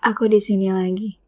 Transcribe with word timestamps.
Aku 0.00 0.32
di 0.32 0.40
sini 0.40 0.72
lagi. 0.72 1.20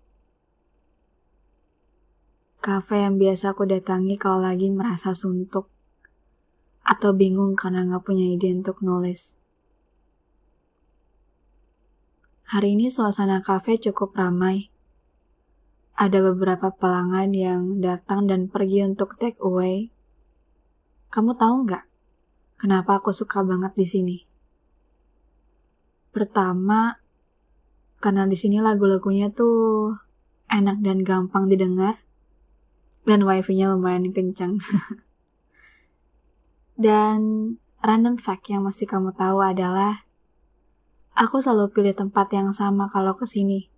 Kafe 2.65 3.05
yang 3.05 3.21
biasa 3.21 3.53
aku 3.53 3.69
datangi 3.69 4.17
kalau 4.17 4.49
lagi 4.49 4.73
merasa 4.73 5.13
suntuk 5.13 5.69
atau 6.81 7.13
bingung 7.13 7.53
karena 7.53 7.85
nggak 7.85 8.01
punya 8.01 8.25
ide 8.33 8.49
untuk 8.49 8.81
nulis. 8.81 9.37
Hari 12.49 12.73
ini 12.73 12.89
suasana 12.89 13.45
kafe 13.45 13.77
cukup 13.77 14.17
ramai. 14.17 14.73
Ada 15.93 16.33
beberapa 16.33 16.73
pelanggan 16.73 17.37
yang 17.37 17.63
datang 17.85 18.25
dan 18.25 18.49
pergi 18.49 18.89
untuk 18.89 19.21
take 19.21 19.37
away. 19.45 19.93
Kamu 21.13 21.37
tahu 21.37 21.69
nggak 21.69 21.85
kenapa 22.57 23.05
aku 23.05 23.13
suka 23.13 23.45
banget 23.45 23.77
di 23.77 23.85
sini? 23.85 24.17
Pertama, 26.09 27.02
karena 28.03 28.27
di 28.27 28.35
sini 28.35 28.59
lagu-lagunya 28.59 29.31
tuh 29.31 29.95
enak 30.51 30.83
dan 30.83 31.07
gampang 31.07 31.47
didengar 31.47 32.03
dan 33.07 33.23
wifi-nya 33.23 33.71
lumayan 33.71 34.11
kencang. 34.11 34.59
dan 36.85 37.19
random 37.79 38.19
fact 38.19 38.51
yang 38.51 38.67
mesti 38.67 38.91
kamu 38.91 39.15
tahu 39.15 39.39
adalah 39.39 40.03
aku 41.15 41.39
selalu 41.39 41.71
pilih 41.71 41.95
tempat 41.95 42.27
yang 42.35 42.51
sama 42.51 42.91
kalau 42.91 43.15
ke 43.15 43.23
sini. 43.23 43.71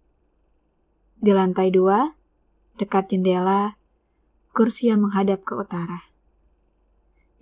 Di 1.21 1.37
lantai 1.37 1.69
dua, 1.69 2.17
dekat 2.81 3.13
jendela, 3.13 3.77
kursi 4.57 4.89
yang 4.89 5.05
menghadap 5.05 5.45
ke 5.45 5.53
utara. 5.53 6.09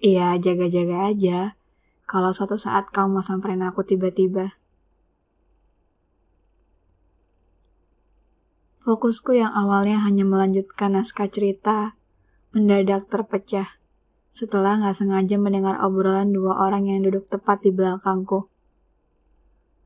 Iya, 0.03 0.35
jaga-jaga 0.43 1.15
aja 1.15 1.55
kalau 2.11 2.35
suatu 2.35 2.59
saat 2.59 2.91
kamu 2.91 3.19
mau 3.19 3.25
samperin 3.25 3.63
aku 3.63 3.87
tiba-tiba. 3.87 4.62
Fokusku 8.83 9.39
yang 9.39 9.55
awalnya 9.55 10.03
hanya 10.03 10.27
melanjutkan 10.27 10.99
naskah 10.99 11.31
cerita, 11.31 11.95
mendadak 12.51 13.07
terpecah 13.07 13.79
setelah 14.35 14.81
nggak 14.81 14.97
sengaja 14.97 15.39
mendengar 15.39 15.79
obrolan 15.85 16.35
dua 16.35 16.59
orang 16.59 16.91
yang 16.91 17.07
duduk 17.07 17.23
tepat 17.31 17.63
di 17.63 17.71
belakangku. 17.71 18.51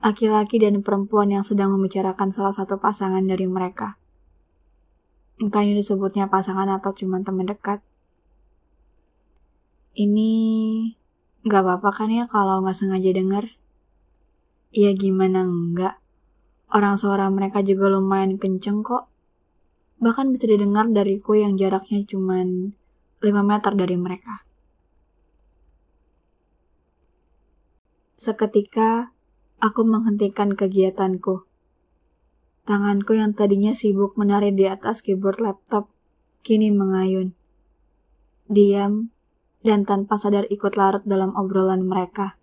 Laki-laki 0.01 0.57
dan 0.63 0.81
perempuan 0.81 1.29
yang 1.29 1.45
sedang 1.45 1.77
membicarakan 1.77 2.33
salah 2.33 2.57
satu 2.57 2.81
pasangan 2.81 3.21
dari 3.21 3.45
mereka. 3.45 4.01
Entah 5.45 5.61
ini 5.61 5.77
disebutnya 5.77 6.33
pasangan 6.33 6.71
atau 6.73 6.97
cuma 6.97 7.21
teman 7.21 7.45
dekat. 7.45 7.85
Ini 9.93 10.33
nggak 11.45 11.63
apa-apa 11.69 11.91
kan 11.93 12.09
ya 12.09 12.25
kalau 12.33 12.65
nggak 12.65 12.73
sengaja 12.81 13.13
dengar? 13.13 13.45
Iya 14.73 14.97
gimana 14.97 15.45
enggak? 15.45 16.01
Orang 16.67 16.99
suara 16.99 17.31
mereka 17.31 17.63
juga 17.63 17.87
lumayan 17.87 18.43
kenceng 18.43 18.83
kok. 18.83 19.07
Bahkan 20.03 20.35
bisa 20.35 20.51
didengar 20.51 20.91
dariku 20.91 21.39
yang 21.39 21.55
jaraknya 21.55 22.03
cuma 22.05 22.43
5 22.43 23.23
meter 23.23 23.73
dari 23.73 23.97
mereka. 23.97 24.43
Seketika, 28.17 29.15
aku 29.63 29.87
menghentikan 29.87 30.57
kegiatanku. 30.57 31.47
Tanganku 32.67 33.15
yang 33.15 33.37
tadinya 33.37 33.77
sibuk 33.79 34.19
menari 34.19 34.51
di 34.51 34.67
atas 34.67 34.99
keyboard 35.05 35.39
laptop, 35.39 35.87
kini 36.43 36.75
mengayun. 36.75 37.39
Diam, 38.51 39.15
dan 39.63 39.87
tanpa 39.87 40.19
sadar 40.19 40.51
ikut 40.51 40.75
larut 40.75 41.07
dalam 41.07 41.31
obrolan 41.39 41.87
mereka. 41.87 42.39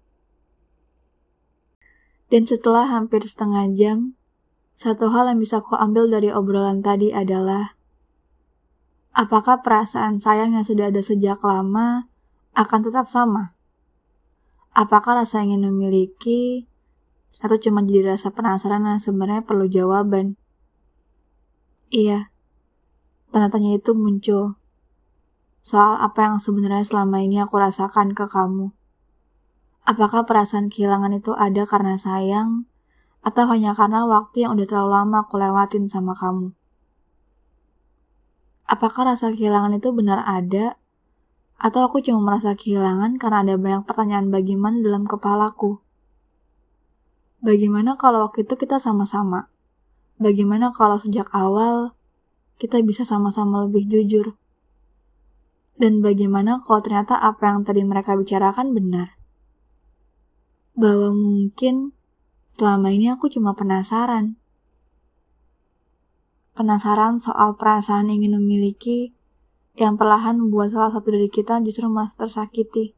Dan 2.33 2.49
setelah 2.49 2.89
hampir 2.89 3.21
setengah 3.21 3.69
jam, 3.77 4.17
satu 4.73 5.13
hal 5.13 5.29
yang 5.29 5.37
bisa 5.37 5.61
ku 5.61 5.77
ambil 5.77 6.09
dari 6.09 6.33
obrolan 6.33 6.81
tadi 6.81 7.13
adalah 7.13 7.77
apakah 9.13 9.61
perasaan 9.61 10.17
sayang 10.17 10.57
yang 10.57 10.65
sudah 10.65 10.89
ada 10.89 10.97
sejak 11.05 11.37
lama 11.45 12.09
akan 12.57 12.79
tetap 12.89 13.05
sama? 13.13 13.53
Apakah 14.73 15.21
rasa 15.21 15.45
ingin 15.45 15.61
memiliki 15.61 16.65
atau 17.37 17.53
cuma 17.61 17.85
jadi 17.85 18.17
rasa 18.17 18.33
penasaran 18.33 18.81
yang 18.81 18.97
sebenarnya 18.97 19.45
perlu 19.45 19.69
jawaban? 19.69 20.33
Iya, 21.93 22.33
tanda 23.29 23.53
tanya 23.53 23.77
itu 23.77 23.93
muncul 23.93 24.57
soal 25.61 26.01
apa 26.01 26.33
yang 26.33 26.41
sebenarnya 26.41 26.81
selama 26.81 27.21
ini 27.21 27.37
aku 27.45 27.61
rasakan 27.61 28.17
ke 28.17 28.25
kamu. 28.25 28.73
Apakah 29.83 30.23
perasaan 30.23 30.71
kehilangan 30.71 31.11
itu 31.11 31.35
ada 31.35 31.67
karena 31.67 31.99
sayang, 31.99 32.71
atau 33.19 33.51
hanya 33.51 33.75
karena 33.75 34.07
waktu 34.07 34.47
yang 34.47 34.55
udah 34.55 34.63
terlalu 34.63 34.91
lama 34.95 35.27
aku 35.27 35.35
lewatin 35.35 35.91
sama 35.91 36.15
kamu? 36.15 36.55
Apakah 38.63 39.11
rasa 39.11 39.35
kehilangan 39.35 39.75
itu 39.75 39.91
benar 39.91 40.23
ada, 40.23 40.79
atau 41.59 41.83
aku 41.83 41.99
cuma 41.99 42.31
merasa 42.31 42.55
kehilangan 42.55 43.19
karena 43.19 43.43
ada 43.43 43.55
banyak 43.59 43.83
pertanyaan 43.83 44.31
bagaimana 44.31 44.79
dalam 44.79 45.03
kepalaku? 45.03 45.83
Bagaimana 47.43 47.99
kalau 47.99 48.31
waktu 48.31 48.47
itu 48.47 48.55
kita 48.55 48.79
sama-sama? 48.79 49.51
Bagaimana 50.15 50.71
kalau 50.71 50.95
sejak 50.95 51.27
awal 51.35 51.91
kita 52.55 52.79
bisa 52.79 53.03
sama-sama 53.03 53.67
lebih 53.67 53.83
jujur? 53.91 54.39
Dan 55.75 55.99
bagaimana 55.99 56.63
kalau 56.63 56.79
ternyata 56.79 57.19
apa 57.19 57.51
yang 57.51 57.67
tadi 57.67 57.83
mereka 57.83 58.15
bicarakan 58.15 58.71
benar? 58.71 59.22
Bahwa 60.73 61.13
mungkin 61.13 61.93
selama 62.57 62.93
ini 62.93 63.09
aku 63.13 63.29
cuma 63.29 63.53
penasaran. 63.57 64.37
Penasaran 66.53 67.17
soal 67.17 67.57
perasaan 67.57 68.13
ingin 68.13 68.37
memiliki 68.37 69.13
yang 69.73 69.97
perlahan 69.97 70.37
membuat 70.37 70.69
salah 70.69 70.93
satu 70.93 71.09
dari 71.09 71.29
kita 71.29 71.57
justru 71.65 71.89
merasa 71.89 72.13
tersakiti. 72.13 72.93